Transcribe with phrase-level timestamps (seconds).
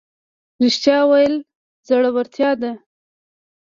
[0.63, 1.35] رښتیا ویل
[1.87, 2.71] زړورتیا ده